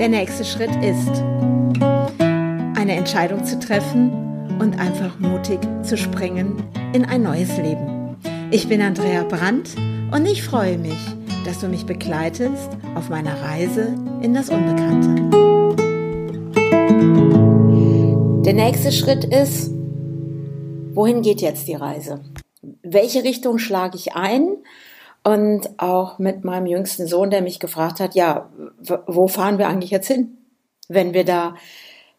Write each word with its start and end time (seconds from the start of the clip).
Der 0.00 0.08
nächste 0.08 0.46
Schritt 0.46 0.74
ist, 0.82 1.22
eine 2.74 2.96
Entscheidung 2.96 3.44
zu 3.44 3.58
treffen 3.58 4.56
und 4.58 4.80
einfach 4.80 5.18
mutig 5.18 5.58
zu 5.82 5.98
springen 5.98 6.64
in 6.94 7.04
ein 7.04 7.22
neues 7.22 7.54
Leben. 7.58 8.16
Ich 8.50 8.66
bin 8.66 8.80
Andrea 8.80 9.24
Brandt 9.24 9.76
und 10.10 10.24
ich 10.24 10.42
freue 10.42 10.78
mich, 10.78 10.96
dass 11.44 11.60
du 11.60 11.68
mich 11.68 11.84
begleitest 11.84 12.70
auf 12.94 13.10
meiner 13.10 13.42
Reise 13.42 13.94
in 14.22 14.32
das 14.32 14.48
Unbekannte. 14.48 15.20
Der 18.46 18.54
nächste 18.54 18.92
Schritt 18.92 19.26
ist, 19.26 19.70
wohin 20.94 21.20
geht 21.20 21.42
jetzt 21.42 21.68
die 21.68 21.74
Reise? 21.74 22.22
Welche 22.82 23.22
Richtung 23.22 23.58
schlage 23.58 23.98
ich 23.98 24.14
ein? 24.14 24.56
Und 25.22 25.68
auch 25.76 26.18
mit 26.18 26.44
meinem 26.44 26.64
jüngsten 26.64 27.06
Sohn, 27.06 27.28
der 27.28 27.42
mich 27.42 27.60
gefragt 27.60 28.00
hat, 28.00 28.14
ja, 28.14 28.48
wo 29.06 29.28
fahren 29.28 29.58
wir 29.58 29.68
eigentlich 29.68 29.90
jetzt 29.90 30.08
hin? 30.08 30.38
Wenn 30.88 31.14
wir 31.14 31.24
da 31.24 31.54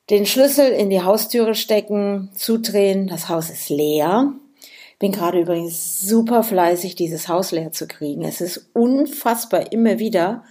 den 0.09 0.25
Schlüssel 0.25 0.71
in 0.71 0.89
die 0.89 1.03
Haustüre 1.03 1.55
stecken, 1.55 2.29
zudrehen, 2.35 3.07
das 3.07 3.29
Haus 3.29 3.49
ist 3.49 3.69
leer. 3.69 4.33
Bin 4.99 5.11
gerade 5.11 5.39
übrigens 5.39 6.02
super 6.02 6.43
fleißig, 6.43 6.95
dieses 6.95 7.27
Haus 7.27 7.52
leer 7.52 7.71
zu 7.71 7.88
kriegen. 7.88 8.23
Es 8.23 8.41
ist 8.41 8.69
unfassbar 8.73 9.71
immer 9.71 9.99
wieder, 9.99 10.43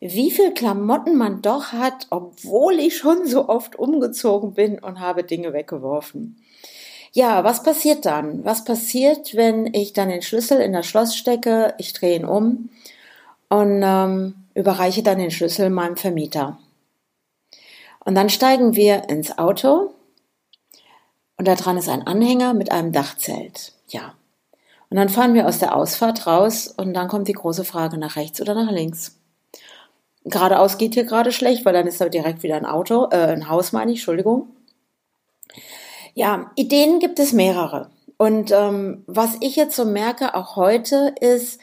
wie 0.00 0.30
viel 0.30 0.52
Klamotten 0.52 1.16
man 1.16 1.42
doch 1.42 1.72
hat, 1.72 2.06
obwohl 2.10 2.78
ich 2.78 2.96
schon 2.96 3.26
so 3.26 3.48
oft 3.48 3.76
umgezogen 3.76 4.54
bin 4.54 4.78
und 4.78 4.98
habe 4.98 5.24
Dinge 5.24 5.52
weggeworfen. 5.52 6.42
Ja, 7.12 7.44
was 7.44 7.62
passiert 7.62 8.06
dann? 8.06 8.44
Was 8.44 8.64
passiert, 8.64 9.36
wenn 9.36 9.72
ich 9.74 9.92
dann 9.92 10.08
den 10.08 10.22
Schlüssel 10.22 10.60
in 10.60 10.72
das 10.72 10.86
Schloss 10.86 11.14
stecke, 11.14 11.74
ich 11.78 11.92
drehe 11.92 12.16
ihn 12.16 12.24
um 12.24 12.70
und 13.48 13.82
ähm, 13.84 14.34
überreiche 14.54 15.02
dann 15.02 15.18
den 15.18 15.30
Schlüssel 15.30 15.70
meinem 15.70 15.96
Vermieter? 15.96 16.58
Und 18.04 18.14
dann 18.14 18.30
steigen 18.30 18.74
wir 18.74 19.08
ins 19.08 19.38
Auto 19.38 19.94
und 21.36 21.48
da 21.48 21.54
dran 21.54 21.76
ist 21.76 21.88
ein 21.88 22.06
Anhänger 22.06 22.54
mit 22.54 22.72
einem 22.72 22.92
Dachzelt. 22.92 23.72
Ja. 23.88 24.14
Und 24.90 24.96
dann 24.96 25.08
fahren 25.08 25.34
wir 25.34 25.46
aus 25.46 25.58
der 25.58 25.74
Ausfahrt 25.74 26.26
raus 26.26 26.68
und 26.68 26.94
dann 26.94 27.08
kommt 27.08 27.28
die 27.28 27.32
große 27.32 27.64
Frage 27.64 27.98
nach 27.98 28.16
rechts 28.16 28.40
oder 28.40 28.54
nach 28.54 28.70
links. 28.70 29.18
Geradeaus 30.24 30.78
geht 30.78 30.94
hier 30.94 31.04
gerade 31.04 31.32
schlecht, 31.32 31.64
weil 31.64 31.72
dann 31.72 31.86
ist 31.86 32.00
da 32.00 32.08
direkt 32.08 32.42
wieder 32.42 32.56
ein 32.56 32.66
Auto, 32.66 33.08
äh, 33.10 33.32
ein 33.32 33.48
Haus 33.48 33.72
meine 33.72 33.92
ich, 33.92 33.98
Entschuldigung. 33.98 34.54
Ja, 36.14 36.50
Ideen 36.54 37.00
gibt 37.00 37.18
es 37.18 37.32
mehrere. 37.32 37.90
Und 38.18 38.52
ähm, 38.52 39.02
was 39.06 39.36
ich 39.40 39.56
jetzt 39.56 39.74
so 39.74 39.84
merke, 39.84 40.34
auch 40.34 40.54
heute, 40.56 41.14
ist, 41.20 41.60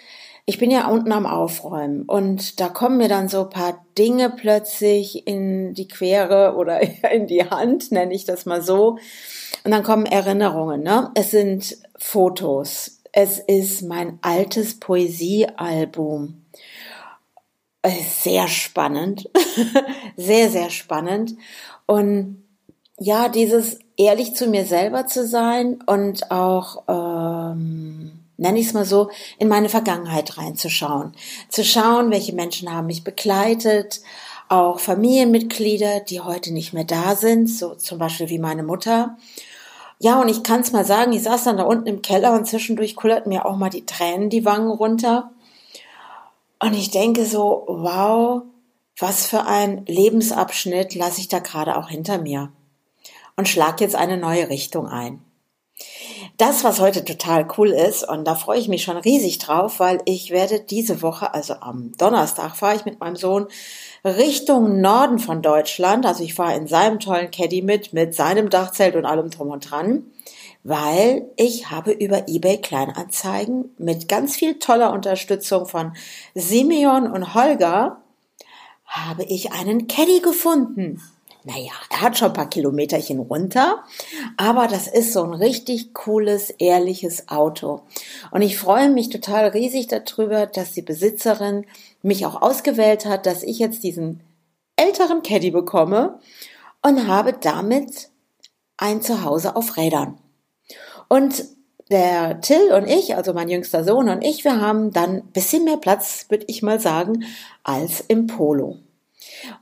ich 0.49 0.57
bin 0.57 0.71
ja 0.71 0.87
unten 0.87 1.11
am 1.11 1.27
Aufräumen 1.27 2.05
und 2.05 2.59
da 2.59 2.69
kommen 2.69 2.97
mir 2.97 3.07
dann 3.07 3.29
so 3.29 3.43
ein 3.43 3.49
paar 3.51 3.85
Dinge 3.99 4.31
plötzlich 4.31 5.27
in 5.27 5.75
die 5.75 5.87
Quere 5.87 6.55
oder 6.55 6.81
in 7.11 7.27
die 7.27 7.47
Hand, 7.47 7.91
nenne 7.91 8.15
ich 8.15 8.25
das 8.25 8.47
mal 8.47 8.63
so. 8.63 8.97
Und 9.63 9.69
dann 9.69 9.83
kommen 9.83 10.07
Erinnerungen. 10.07 10.81
Ne? 10.81 11.11
Es 11.13 11.29
sind 11.29 11.77
Fotos. 11.97 12.99
Es 13.11 13.37
ist 13.37 13.83
mein 13.83 14.17
altes 14.23 14.79
Poesiealbum. 14.79 16.41
Sehr 18.07 18.47
spannend. 18.47 19.29
sehr, 20.17 20.49
sehr 20.49 20.71
spannend. 20.71 21.35
Und 21.85 22.43
ja, 22.97 23.29
dieses 23.29 23.77
ehrlich 23.97 24.33
zu 24.33 24.47
mir 24.47 24.65
selber 24.65 25.05
zu 25.05 25.27
sein 25.27 25.77
und 25.85 26.31
auch, 26.31 26.85
ähm, 26.87 28.18
nenne 28.39 28.59
ich 28.59 28.67
es 28.67 28.73
mal 28.73 28.85
so, 28.85 29.09
in 29.37 29.47
meine 29.47 29.69
Vergangenheit 29.69 30.37
reinzuschauen. 30.37 31.13
Zu 31.49 31.63
schauen, 31.63 32.11
welche 32.11 32.33
Menschen 32.33 32.73
haben 32.73 32.87
mich 32.87 33.03
begleitet, 33.03 34.01
auch 34.47 34.79
Familienmitglieder, 34.79 35.99
die 35.99 36.21
heute 36.21 36.51
nicht 36.51 36.73
mehr 36.73 36.83
da 36.83 37.15
sind, 37.15 37.49
so 37.49 37.75
zum 37.75 37.99
Beispiel 37.99 38.29
wie 38.29 38.39
meine 38.39 38.63
Mutter. 38.63 39.17
Ja, 39.99 40.19
und 40.21 40.29
ich 40.29 40.43
kann 40.43 40.61
es 40.61 40.71
mal 40.71 40.85
sagen, 40.85 41.11
ich 41.11 41.23
saß 41.23 41.43
dann 41.43 41.57
da 41.57 41.63
unten 41.63 41.87
im 41.87 42.01
Keller 42.01 42.33
und 42.33 42.47
zwischendurch 42.47 42.95
kullerten 42.95 43.29
mir 43.29 43.45
auch 43.45 43.57
mal 43.57 43.69
die 43.69 43.85
Tränen 43.85 44.29
die 44.29 44.45
Wangen 44.45 44.71
runter. 44.71 45.31
Und 46.59 46.73
ich 46.73 46.89
denke 46.89 47.25
so, 47.25 47.65
wow, 47.67 48.43
was 48.97 49.27
für 49.27 49.45
ein 49.45 49.85
Lebensabschnitt 49.85 50.95
lasse 50.95 51.21
ich 51.21 51.27
da 51.27 51.39
gerade 51.39 51.77
auch 51.77 51.89
hinter 51.89 52.17
mir 52.17 52.51
und 53.35 53.47
schlag 53.47 53.79
jetzt 53.81 53.95
eine 53.95 54.17
neue 54.17 54.49
Richtung 54.49 54.87
ein. 54.87 55.21
Das, 56.39 56.63
was 56.63 56.79
heute 56.79 57.03
total 57.03 57.45
cool 57.57 57.67
ist, 57.67 58.07
und 58.07 58.25
da 58.25 58.33
freue 58.33 58.59
ich 58.59 58.69
mich 58.69 58.83
schon 58.83 58.95
riesig 58.95 59.39
drauf, 59.39 59.81
weil 59.81 60.01
ich 60.05 60.31
werde 60.31 60.61
diese 60.61 61.01
Woche, 61.01 61.33
also 61.33 61.55
am 61.55 61.91
Donnerstag, 61.97 62.55
fahre 62.55 62.77
ich 62.77 62.85
mit 62.85 63.01
meinem 63.01 63.17
Sohn 63.17 63.47
Richtung 64.05 64.79
Norden 64.79 65.19
von 65.19 65.41
Deutschland. 65.41 66.05
Also 66.05 66.23
ich 66.23 66.33
fahre 66.33 66.55
in 66.55 66.65
seinem 66.65 67.01
tollen 67.01 67.29
Caddy 67.29 67.61
mit, 67.61 67.91
mit 67.91 68.15
seinem 68.15 68.49
Dachzelt 68.49 68.95
und 68.95 69.05
allem 69.05 69.29
drum 69.29 69.49
und 69.49 69.69
dran, 69.69 70.05
weil 70.63 71.29
ich 71.35 71.71
habe 71.71 71.91
über 71.91 72.29
eBay 72.29 72.61
Kleinanzeigen 72.61 73.75
mit 73.77 74.07
ganz 74.07 74.37
viel 74.37 74.59
toller 74.59 74.93
Unterstützung 74.93 75.65
von 75.65 75.91
Simeon 76.35 77.11
und 77.11 77.33
Holger 77.33 77.97
habe 78.85 79.25
ich 79.25 79.51
einen 79.51 79.87
Caddy 79.87 80.21
gefunden 80.21 81.01
naja, 81.43 81.71
er 81.89 82.01
hat 82.01 82.17
schon 82.17 82.29
ein 82.29 82.33
paar 82.33 82.49
Kilometerchen 82.49 83.19
runter, 83.19 83.83
aber 84.35 84.67
das 84.67 84.87
ist 84.87 85.13
so 85.13 85.23
ein 85.23 85.33
richtig 85.33 85.93
cooles, 85.93 86.49
ehrliches 86.49 87.29
Auto. 87.29 87.81
Und 88.31 88.41
ich 88.41 88.57
freue 88.57 88.89
mich 88.89 89.09
total 89.09 89.47
riesig 89.47 89.87
darüber, 89.87 90.47
dass 90.47 90.73
die 90.73 90.81
Besitzerin 90.81 91.65
mich 92.01 92.25
auch 92.25 92.41
ausgewählt 92.41 93.05
hat, 93.05 93.25
dass 93.25 93.43
ich 93.43 93.59
jetzt 93.59 93.83
diesen 93.83 94.21
älteren 94.75 95.23
Caddy 95.23 95.51
bekomme 95.51 96.19
und 96.81 97.07
habe 97.07 97.33
damit 97.33 98.09
ein 98.77 99.01
Zuhause 99.01 99.55
auf 99.55 99.77
Rädern. 99.77 100.17
Und 101.07 101.45
der 101.89 102.39
Till 102.41 102.71
und 102.71 102.87
ich, 102.87 103.15
also 103.15 103.33
mein 103.33 103.49
jüngster 103.49 103.83
Sohn 103.83 104.09
und 104.09 104.21
ich, 104.21 104.43
wir 104.43 104.61
haben 104.61 104.91
dann 104.91 105.15
ein 105.15 105.31
bisschen 105.31 105.63
mehr 105.63 105.77
Platz, 105.77 106.25
würde 106.29 106.45
ich 106.47 106.61
mal 106.61 106.79
sagen, 106.79 107.25
als 107.63 108.01
im 108.07 108.27
Polo. 108.27 108.77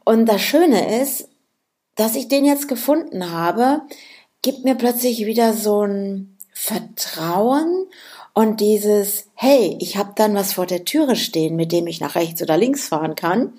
Und 0.03 0.25
das 0.25 0.41
Schöne 0.41 1.01
ist, 1.01 1.29
dass 1.97 2.15
ich 2.15 2.29
den 2.29 2.45
jetzt 2.45 2.67
gefunden 2.67 3.31
habe, 3.31 3.81
gibt 4.41 4.63
mir 4.63 4.75
plötzlich 4.75 5.25
wieder 5.25 5.53
so 5.53 5.81
ein 5.81 6.37
Vertrauen 6.53 7.87
und 8.33 8.61
dieses, 8.61 9.29
hey, 9.33 9.77
ich 9.81 9.97
habe 9.97 10.13
dann 10.15 10.35
was 10.35 10.53
vor 10.53 10.65
der 10.65 10.85
Türe 10.85 11.15
stehen, 11.15 11.55
mit 11.55 11.71
dem 11.71 11.87
ich 11.87 11.99
nach 11.99 12.15
rechts 12.15 12.41
oder 12.41 12.55
links 12.55 12.87
fahren 12.87 13.15
kann 13.15 13.53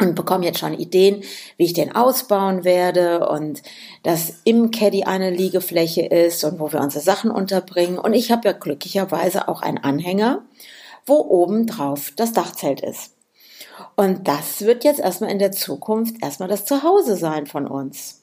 und 0.00 0.14
bekomme 0.14 0.44
jetzt 0.44 0.58
schon 0.58 0.74
Ideen, 0.74 1.22
wie 1.56 1.64
ich 1.64 1.72
den 1.72 1.94
ausbauen 1.94 2.64
werde 2.64 3.28
und 3.28 3.62
dass 4.02 4.40
im 4.44 4.70
Caddy 4.70 5.04
eine 5.04 5.30
Liegefläche 5.30 6.02
ist 6.02 6.42
und 6.44 6.58
wo 6.58 6.72
wir 6.72 6.80
unsere 6.80 7.02
Sachen 7.04 7.30
unterbringen. 7.30 7.98
Und 7.98 8.14
ich 8.14 8.32
habe 8.32 8.48
ja 8.48 8.52
glücklicherweise 8.52 9.48
auch 9.48 9.62
einen 9.62 9.78
Anhänger, 9.78 10.44
wo 11.06 11.14
oben 11.14 11.66
drauf 11.66 12.12
das 12.16 12.32
Dachzelt 12.32 12.80
ist. 12.80 13.11
Und 13.96 14.28
das 14.28 14.62
wird 14.62 14.84
jetzt 14.84 15.00
erstmal 15.00 15.30
in 15.30 15.38
der 15.38 15.52
Zukunft 15.52 16.22
erstmal 16.22 16.48
das 16.48 16.64
Zuhause 16.64 17.16
sein 17.16 17.46
von 17.46 17.66
uns. 17.66 18.22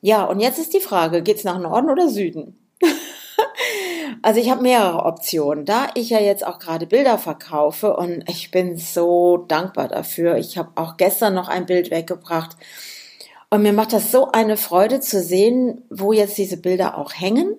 Ja, 0.00 0.24
und 0.24 0.40
jetzt 0.40 0.58
ist 0.58 0.74
die 0.74 0.80
Frage, 0.80 1.22
geht's 1.22 1.44
nach 1.44 1.58
Norden 1.58 1.90
oder 1.90 2.08
Süden? 2.08 2.58
also 4.22 4.40
ich 4.40 4.50
habe 4.50 4.62
mehrere 4.62 5.04
Optionen. 5.04 5.64
Da 5.64 5.88
ich 5.94 6.10
ja 6.10 6.20
jetzt 6.20 6.46
auch 6.46 6.58
gerade 6.58 6.86
Bilder 6.86 7.18
verkaufe 7.18 7.96
und 7.96 8.28
ich 8.28 8.50
bin 8.50 8.76
so 8.76 9.38
dankbar 9.38 9.88
dafür. 9.88 10.36
Ich 10.36 10.58
habe 10.58 10.70
auch 10.76 10.96
gestern 10.96 11.34
noch 11.34 11.48
ein 11.48 11.66
Bild 11.66 11.90
weggebracht. 11.90 12.56
Und 13.50 13.62
mir 13.62 13.72
macht 13.72 13.92
das 13.92 14.12
so 14.12 14.30
eine 14.32 14.56
Freude 14.56 15.00
zu 15.00 15.22
sehen, 15.22 15.82
wo 15.90 16.12
jetzt 16.12 16.36
diese 16.38 16.56
Bilder 16.56 16.98
auch 16.98 17.12
hängen 17.12 17.56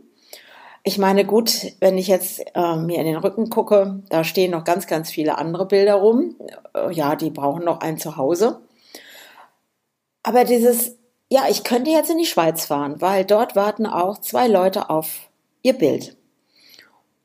ich 0.87 0.97
meine, 0.97 1.25
gut, 1.25 1.73
wenn 1.81 1.97
ich 1.97 2.07
jetzt 2.07 2.41
äh, 2.55 2.75
mir 2.77 2.99
in 2.99 3.05
den 3.05 3.17
Rücken 3.17 3.49
gucke, 3.49 4.03
da 4.07 4.23
stehen 4.23 4.51
noch 4.51 4.63
ganz, 4.63 4.87
ganz 4.87 5.11
viele 5.11 5.37
andere 5.37 5.65
Bilder 5.65 5.95
rum. 5.95 6.37
Äh, 6.73 6.93
ja, 6.93 7.17
die 7.17 7.29
brauchen 7.29 7.65
noch 7.65 7.81
ein 7.81 7.97
Zuhause. 7.97 8.61
Aber 10.23 10.45
dieses, 10.45 10.95
ja, 11.29 11.43
ich 11.49 11.65
könnte 11.65 11.91
jetzt 11.91 12.09
in 12.09 12.17
die 12.17 12.25
Schweiz 12.25 12.65
fahren, 12.65 13.01
weil 13.01 13.25
dort 13.25 13.53
warten 13.57 13.85
auch 13.85 14.19
zwei 14.19 14.47
Leute 14.47 14.89
auf 14.89 15.29
ihr 15.61 15.73
Bild. 15.73 16.15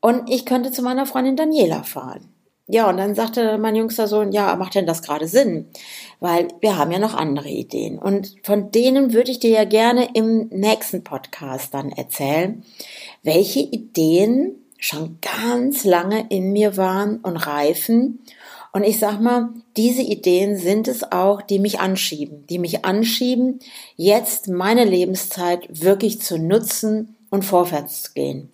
Und 0.01 0.29
ich 0.29 0.45
könnte 0.45 0.73
zu 0.73 0.81
meiner 0.81 1.05
Freundin 1.05 1.37
Daniela 1.37 1.83
fahren. 1.83 2.32
Ja, 2.67 2.89
und 2.89 2.95
dann 2.95 3.13
sagte 3.13 3.57
mein 3.57 3.75
jüngster 3.75 4.07
Sohn, 4.07 4.31
ja, 4.31 4.55
macht 4.55 4.75
denn 4.75 4.85
das 4.85 5.01
gerade 5.01 5.27
Sinn? 5.27 5.67
Weil 6.21 6.47
wir 6.61 6.77
haben 6.77 6.91
ja 6.91 6.99
noch 6.99 7.13
andere 7.13 7.49
Ideen. 7.49 7.99
Und 7.99 8.35
von 8.43 8.71
denen 8.71 9.13
würde 9.13 9.31
ich 9.31 9.39
dir 9.39 9.49
ja 9.49 9.65
gerne 9.65 10.09
im 10.13 10.47
nächsten 10.47 11.03
Podcast 11.03 11.73
dann 11.73 11.91
erzählen, 11.91 12.63
welche 13.21 13.59
Ideen 13.59 14.63
schon 14.77 15.17
ganz 15.21 15.83
lange 15.83 16.25
in 16.29 16.53
mir 16.53 16.77
waren 16.77 17.17
und 17.17 17.35
reifen. 17.35 18.19
Und 18.71 18.83
ich 18.83 18.97
sag 18.97 19.19
mal, 19.19 19.49
diese 19.75 20.01
Ideen 20.01 20.57
sind 20.57 20.87
es 20.87 21.11
auch, 21.11 21.41
die 21.41 21.59
mich 21.59 21.81
anschieben, 21.81 22.47
die 22.47 22.59
mich 22.59 22.85
anschieben, 22.85 23.59
jetzt 23.97 24.47
meine 24.47 24.85
Lebenszeit 24.85 25.67
wirklich 25.69 26.21
zu 26.21 26.37
nutzen 26.37 27.17
und 27.29 27.43
vorwärts 27.43 28.03
zu 28.03 28.13
gehen. 28.13 28.52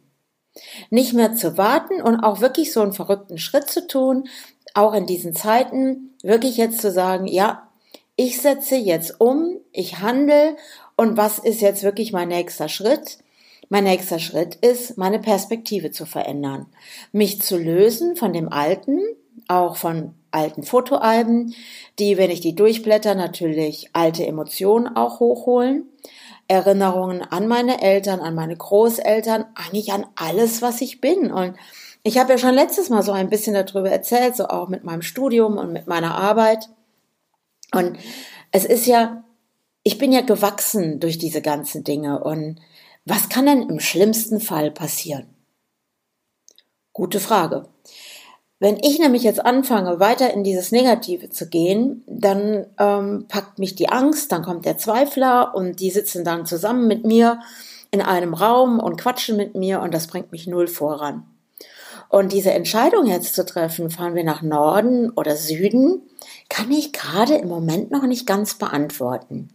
Nicht 0.89 1.13
mehr 1.13 1.35
zu 1.35 1.57
warten 1.57 2.01
und 2.01 2.19
auch 2.19 2.41
wirklich 2.41 2.71
so 2.71 2.81
einen 2.81 2.93
verrückten 2.93 3.37
Schritt 3.37 3.69
zu 3.69 3.87
tun, 3.87 4.27
auch 4.73 4.93
in 4.93 5.05
diesen 5.05 5.35
Zeiten, 5.35 6.15
wirklich 6.21 6.57
jetzt 6.57 6.81
zu 6.81 6.91
sagen, 6.91 7.27
ja, 7.27 7.69
ich 8.15 8.41
setze 8.41 8.75
jetzt 8.75 9.21
um, 9.21 9.57
ich 9.71 9.99
handle 9.99 10.57
und 10.97 11.15
was 11.15 11.39
ist 11.39 11.61
jetzt 11.61 11.83
wirklich 11.83 12.11
mein 12.11 12.27
nächster 12.27 12.67
Schritt? 12.67 13.19
Mein 13.69 13.83
nächster 13.83 14.19
Schritt 14.19 14.55
ist, 14.55 14.97
meine 14.97 15.19
Perspektive 15.19 15.91
zu 15.91 16.05
verändern, 16.05 16.65
mich 17.11 17.41
zu 17.41 17.57
lösen 17.57 18.15
von 18.15 18.33
dem 18.33 18.51
Alten, 18.51 18.99
auch 19.47 19.75
von 19.77 20.15
alten 20.31 20.63
Fotoalben, 20.63 21.55
die, 21.97 22.17
wenn 22.17 22.31
ich 22.31 22.41
die 22.41 22.55
durchblätter, 22.55 23.15
natürlich 23.15 23.89
alte 23.93 24.25
Emotionen 24.25 24.95
auch 24.95 25.19
hochholen. 25.19 25.87
Erinnerungen 26.49 27.21
an 27.21 27.47
meine 27.47 27.81
Eltern, 27.81 28.19
an 28.19 28.35
meine 28.35 28.57
Großeltern, 28.57 29.45
eigentlich 29.53 29.93
an 29.93 30.07
alles, 30.15 30.61
was 30.61 30.81
ich 30.81 30.99
bin. 30.99 31.31
Und 31.31 31.55
ich 32.03 32.17
habe 32.17 32.31
ja 32.31 32.37
schon 32.37 32.55
letztes 32.55 32.89
Mal 32.89 33.03
so 33.03 33.11
ein 33.11 33.29
bisschen 33.29 33.53
darüber 33.53 33.89
erzählt, 33.89 34.35
so 34.35 34.47
auch 34.47 34.67
mit 34.67 34.83
meinem 34.83 35.03
Studium 35.03 35.57
und 35.57 35.71
mit 35.71 35.85
meiner 35.87 36.15
Arbeit. 36.15 36.67
Und 37.71 37.97
es 38.51 38.65
ist 38.65 38.87
ja, 38.87 39.23
ich 39.83 39.99
bin 39.99 40.11
ja 40.11 40.21
gewachsen 40.21 40.99
durch 40.99 41.19
diese 41.19 41.43
ganzen 41.43 41.83
Dinge. 41.83 42.23
Und 42.23 42.59
was 43.05 43.29
kann 43.29 43.45
denn 43.45 43.69
im 43.69 43.79
schlimmsten 43.79 44.41
Fall 44.41 44.71
passieren? 44.71 45.27
Gute 46.93 47.19
Frage. 47.19 47.69
Wenn 48.59 48.77
ich 48.81 48.99
nämlich 48.99 49.23
jetzt 49.23 49.45
anfange, 49.45 50.01
weiter 50.01 50.33
in 50.33 50.43
dieses 50.43 50.73
Negative 50.73 51.29
zu 51.29 51.47
gehen, 51.47 52.03
dann 52.07 52.65
ähm, 52.77 53.25
packt 53.29 53.57
mich 53.57 53.75
die 53.75 53.87
Angst, 53.87 54.33
dann 54.33 54.43
kommt 54.43 54.65
der 54.65 54.77
Zweifler 54.77 55.55
und 55.55 55.79
die 55.79 55.91
sitzen 55.91 56.25
dann 56.25 56.45
zusammen 56.45 56.87
mit 56.87 57.05
mir 57.05 57.39
in 57.91 58.01
einem 58.01 58.33
Raum 58.33 58.79
und 58.79 58.97
quatschen 58.99 59.37
mit 59.37 59.55
mir 59.55 59.79
und 59.79 59.93
das 59.93 60.07
bringt 60.07 60.33
mich 60.33 60.45
null 60.45 60.67
voran. 60.67 61.23
Und 62.09 62.33
diese 62.33 62.51
Entscheidung 62.51 63.05
jetzt 63.05 63.33
zu 63.33 63.45
treffen, 63.45 63.89
fahren 63.89 64.15
wir 64.15 64.23
nach 64.23 64.41
Norden 64.41 65.11
oder 65.11 65.37
Süden, 65.37 66.01
kann 66.49 66.71
ich 66.71 66.91
gerade 66.91 67.35
im 67.35 67.47
Moment 67.47 67.91
noch 67.91 68.03
nicht 68.03 68.27
ganz 68.27 68.55
beantworten. 68.55 69.49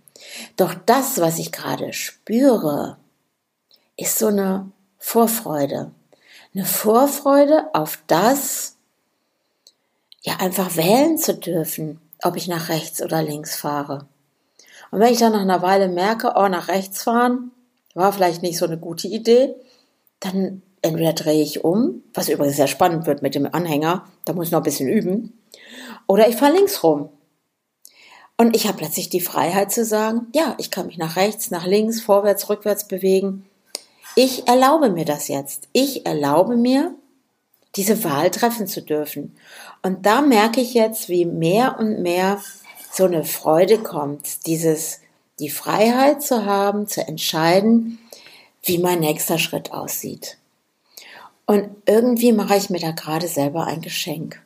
Doch 0.56 0.74
das, 0.86 1.20
was 1.20 1.38
ich 1.38 1.52
gerade 1.52 1.92
spüre, 1.92 2.96
ist 3.96 4.18
so 4.18 4.28
eine 4.28 4.70
Vorfreude. 4.98 5.90
Eine 6.54 6.64
Vorfreude 6.64 7.74
auf 7.74 7.98
das, 8.06 8.73
ja, 10.24 10.36
einfach 10.38 10.76
wählen 10.76 11.18
zu 11.18 11.34
dürfen, 11.34 12.00
ob 12.22 12.36
ich 12.36 12.48
nach 12.48 12.70
rechts 12.70 13.02
oder 13.02 13.22
links 13.22 13.56
fahre. 13.56 14.08
Und 14.90 15.00
wenn 15.00 15.12
ich 15.12 15.18
dann 15.18 15.32
nach 15.32 15.42
einer 15.42 15.62
Weile 15.62 15.88
merke, 15.88 16.32
oh, 16.36 16.48
nach 16.48 16.68
rechts 16.68 17.02
fahren, 17.02 17.52
war 17.94 18.12
vielleicht 18.12 18.42
nicht 18.42 18.58
so 18.58 18.64
eine 18.64 18.78
gute 18.78 19.06
Idee, 19.06 19.54
dann 20.20 20.62
entweder 20.82 21.12
drehe 21.12 21.42
ich 21.42 21.62
um, 21.62 22.02
was 22.14 22.28
übrigens 22.28 22.56
sehr 22.56 22.66
spannend 22.66 23.06
wird 23.06 23.22
mit 23.22 23.34
dem 23.34 23.52
Anhänger, 23.52 24.06
da 24.24 24.32
muss 24.32 24.46
ich 24.46 24.52
noch 24.52 24.60
ein 24.60 24.64
bisschen 24.64 24.88
üben, 24.88 25.38
oder 26.06 26.28
ich 26.28 26.36
fahre 26.36 26.54
links 26.54 26.82
rum. 26.82 27.10
Und 28.36 28.56
ich 28.56 28.66
habe 28.66 28.78
plötzlich 28.78 29.10
die 29.10 29.20
Freiheit 29.20 29.70
zu 29.70 29.84
sagen, 29.84 30.26
ja, 30.34 30.54
ich 30.58 30.70
kann 30.70 30.86
mich 30.86 30.98
nach 30.98 31.16
rechts, 31.16 31.50
nach 31.50 31.66
links, 31.66 32.00
vorwärts, 32.00 32.48
rückwärts 32.48 32.88
bewegen. 32.88 33.46
Ich 34.16 34.48
erlaube 34.48 34.90
mir 34.90 35.04
das 35.04 35.28
jetzt. 35.28 35.68
Ich 35.72 36.04
erlaube 36.04 36.56
mir, 36.56 36.94
diese 37.76 38.04
Wahl 38.04 38.30
treffen 38.30 38.66
zu 38.66 38.82
dürfen. 38.82 39.36
Und 39.82 40.06
da 40.06 40.20
merke 40.20 40.60
ich 40.60 40.74
jetzt, 40.74 41.08
wie 41.08 41.24
mehr 41.24 41.76
und 41.78 42.00
mehr 42.00 42.40
so 42.90 43.04
eine 43.04 43.24
Freude 43.24 43.78
kommt, 43.78 44.46
dieses, 44.46 45.00
die 45.40 45.50
Freiheit 45.50 46.22
zu 46.22 46.44
haben, 46.46 46.86
zu 46.86 47.06
entscheiden, 47.06 47.98
wie 48.62 48.78
mein 48.78 49.00
nächster 49.00 49.38
Schritt 49.38 49.72
aussieht. 49.72 50.38
Und 51.46 51.68
irgendwie 51.86 52.32
mache 52.32 52.56
ich 52.56 52.70
mir 52.70 52.80
da 52.80 52.92
gerade 52.92 53.28
selber 53.28 53.66
ein 53.66 53.80
Geschenk. 53.80 54.40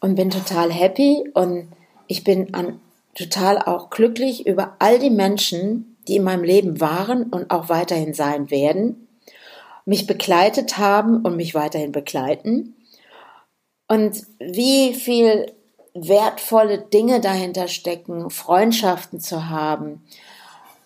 Und 0.00 0.16
bin 0.16 0.30
total 0.30 0.72
happy 0.72 1.30
und 1.34 1.68
ich 2.06 2.24
bin 2.24 2.54
an, 2.54 2.80
total 3.14 3.58
auch 3.58 3.90
glücklich 3.90 4.46
über 4.46 4.76
all 4.78 4.98
die 4.98 5.10
Menschen, 5.10 5.96
die 6.08 6.16
in 6.16 6.24
meinem 6.24 6.42
Leben 6.42 6.80
waren 6.80 7.24
und 7.24 7.50
auch 7.50 7.68
weiterhin 7.68 8.14
sein 8.14 8.50
werden, 8.50 9.06
mich 9.90 10.06
begleitet 10.06 10.78
haben 10.78 11.22
und 11.22 11.34
mich 11.34 11.52
weiterhin 11.56 11.90
begleiten. 11.90 12.76
Und 13.88 14.24
wie 14.38 14.94
viel 14.94 15.52
wertvolle 15.94 16.78
Dinge 16.78 17.20
dahinter 17.20 17.66
stecken, 17.66 18.30
Freundschaften 18.30 19.18
zu 19.18 19.48
haben 19.48 20.04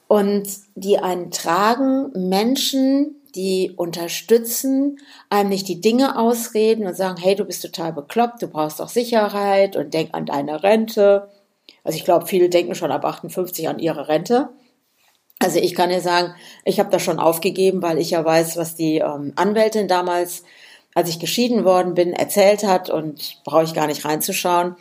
und 0.09 0.49
die 0.75 1.01
einen 1.01 1.31
tragen, 1.31 2.13
Menschen, 2.29 3.17
die 3.35 3.73
unterstützen, 3.77 4.99
einem 5.29 5.51
nicht 5.51 5.69
die 5.69 5.83
Dinge 5.83 6.19
ausreden 6.19 6.87
und 6.87 6.97
sagen, 6.97 7.21
hey, 7.21 7.35
du 7.35 7.45
bist 7.45 7.61
total 7.61 7.93
bekloppt, 7.93 8.41
du 8.41 8.47
brauchst 8.49 8.81
doch 8.81 8.89
Sicherheit 8.89 9.77
und 9.77 9.93
denk 9.93 10.15
an 10.15 10.25
deine 10.25 10.63
Rente. 10.63 11.29
Also 11.83 11.99
ich 11.99 12.07
glaube, 12.07 12.25
viele 12.25 12.49
denken 12.49 12.75
schon 12.75 12.91
ab 12.91 13.05
58 13.05 13.69
an 13.69 13.81
ihre 13.81 14.09
Rente. 14.09 14.49
Also 15.45 15.59
ich 15.59 15.75
kann 15.75 15.91
dir 15.91 16.01
sagen, 16.01 16.35
ich 16.65 16.81
habe 16.81 16.91
das 16.91 17.03
schon 17.03 17.19
aufgegeben, 17.19 17.83
weil 17.83 17.99
ich 17.99 18.11
ja 18.11 18.25
weiß, 18.25 18.57
was 18.57 18.77
die 18.77 18.97
ähm, 18.99 19.35
Anwältin 19.37 19.89
damals, 19.89 20.43
als 20.95 21.11
ich 21.11 21.21
geschieden 21.21 21.67
worden 21.67 21.93
bin, 21.93 22.15
erzählt 22.15 22.65
hat 22.65 22.89
und 22.89 23.43
brauche 23.45 23.65
ich 23.65 23.75
gar 23.75 23.87
nicht 23.87 24.07
reinzuschauen. 24.07 24.77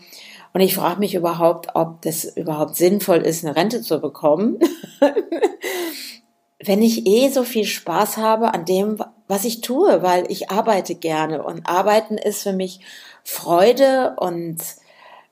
Und 0.53 0.61
ich 0.61 0.75
frage 0.75 0.99
mich 0.99 1.15
überhaupt, 1.15 1.75
ob 1.75 2.01
das 2.03 2.23
überhaupt 2.23 2.77
sinnvoll 2.77 3.17
ist, 3.17 3.43
eine 3.43 3.57
Rente 3.57 3.81
zu 3.81 3.99
bekommen. 3.99 4.59
wenn 6.63 6.81
ich 6.81 7.05
eh 7.07 7.29
so 7.29 7.43
viel 7.43 7.65
Spaß 7.65 8.15
habe 8.15 8.53
an 8.53 8.63
dem, 8.63 9.03
was 9.27 9.43
ich 9.43 9.59
tue, 9.59 10.01
weil 10.01 10.31
ich 10.31 10.49
arbeite 10.49 10.95
gerne 10.95 11.43
und 11.43 11.67
arbeiten 11.67 12.17
ist 12.17 12.43
für 12.43 12.53
mich 12.53 12.79
Freude 13.25 14.15
und 14.17 14.59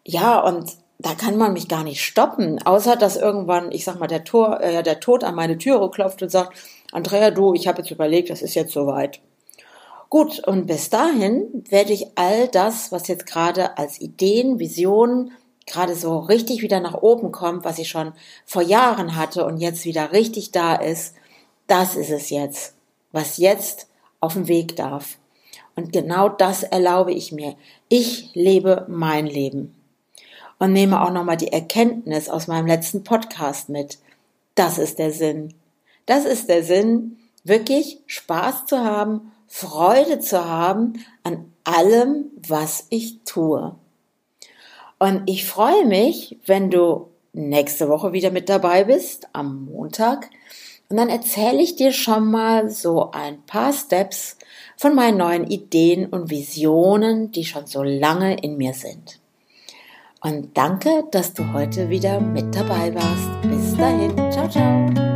ja, 0.03 0.41
und 0.41 0.71
da 1.01 1.15
kann 1.15 1.37
man 1.37 1.53
mich 1.53 1.67
gar 1.67 1.83
nicht 1.83 2.03
stoppen, 2.03 2.61
außer 2.63 2.95
dass 2.95 3.17
irgendwann, 3.17 3.71
ich 3.71 3.83
sag 3.83 3.99
mal, 3.99 4.07
der, 4.07 4.23
Tor, 4.23 4.61
äh, 4.61 4.83
der 4.83 4.99
Tod 4.99 5.23
an 5.23 5.35
meine 5.35 5.57
Türe 5.57 5.89
klopft 5.89 6.21
und 6.21 6.29
sagt, 6.29 6.57
Andrea, 6.91 7.31
du, 7.31 7.53
ich 7.53 7.67
habe 7.67 7.79
jetzt 7.79 7.91
überlegt, 7.91 8.29
das 8.29 8.41
ist 8.41 8.55
jetzt 8.55 8.73
soweit. 8.73 9.19
Gut, 10.09 10.45
und 10.45 10.67
bis 10.67 10.89
dahin 10.89 11.63
werde 11.69 11.93
ich 11.93 12.07
all 12.15 12.47
das, 12.49 12.91
was 12.91 13.07
jetzt 13.07 13.25
gerade 13.25 13.77
als 13.77 14.01
Ideen, 14.01 14.59
Visionen, 14.59 15.31
gerade 15.65 15.95
so 15.95 16.19
richtig 16.19 16.61
wieder 16.61 16.81
nach 16.81 17.01
oben 17.01 17.31
kommt, 17.31 17.63
was 17.63 17.79
ich 17.79 17.89
schon 17.89 18.11
vor 18.45 18.61
Jahren 18.61 19.15
hatte 19.15 19.45
und 19.45 19.57
jetzt 19.57 19.85
wieder 19.85 20.11
richtig 20.11 20.51
da 20.51 20.75
ist, 20.75 21.15
das 21.67 21.95
ist 21.95 22.11
es 22.11 22.29
jetzt, 22.29 22.75
was 23.11 23.37
jetzt 23.37 23.87
auf 24.19 24.33
dem 24.33 24.47
Weg 24.47 24.75
darf. 24.75 25.17
Und 25.75 25.93
genau 25.93 26.27
das 26.27 26.63
erlaube 26.63 27.13
ich 27.13 27.31
mir. 27.31 27.55
Ich 27.87 28.31
lebe 28.33 28.85
mein 28.89 29.25
Leben. 29.25 29.80
Und 30.61 30.73
nehme 30.73 31.01
auch 31.01 31.09
nochmal 31.09 31.37
die 31.37 31.51
Erkenntnis 31.51 32.29
aus 32.29 32.45
meinem 32.45 32.67
letzten 32.67 33.03
Podcast 33.03 33.69
mit. 33.69 33.97
Das 34.53 34.77
ist 34.77 34.99
der 34.99 35.11
Sinn. 35.11 35.55
Das 36.05 36.23
ist 36.23 36.49
der 36.49 36.63
Sinn, 36.63 37.17
wirklich 37.43 37.97
Spaß 38.05 38.67
zu 38.67 38.77
haben, 38.77 39.31
Freude 39.47 40.19
zu 40.19 40.45
haben 40.45 41.03
an 41.23 41.51
allem, 41.63 42.25
was 42.47 42.85
ich 42.91 43.23
tue. 43.25 43.73
Und 44.99 45.23
ich 45.25 45.47
freue 45.47 45.87
mich, 45.87 46.37
wenn 46.45 46.69
du 46.69 47.07
nächste 47.33 47.89
Woche 47.89 48.13
wieder 48.13 48.29
mit 48.29 48.47
dabei 48.47 48.83
bist, 48.83 49.29
am 49.33 49.65
Montag, 49.65 50.29
und 50.89 50.97
dann 50.97 51.09
erzähle 51.09 51.63
ich 51.63 51.75
dir 51.75 51.91
schon 51.91 52.29
mal 52.29 52.69
so 52.69 53.09
ein 53.09 53.41
paar 53.47 53.73
Steps 53.73 54.37
von 54.77 54.93
meinen 54.93 55.17
neuen 55.17 55.47
Ideen 55.47 56.05
und 56.05 56.29
Visionen, 56.29 57.31
die 57.31 57.45
schon 57.45 57.65
so 57.65 57.81
lange 57.81 58.39
in 58.39 58.57
mir 58.57 58.75
sind. 58.75 59.20
Und 60.23 60.55
danke, 60.55 61.03
dass 61.11 61.33
du 61.33 61.51
heute 61.51 61.89
wieder 61.89 62.19
mit 62.19 62.55
dabei 62.55 62.93
warst. 62.93 63.41
Bis 63.41 63.75
dahin. 63.75 64.15
Ciao, 64.31 64.47
ciao. 64.47 65.10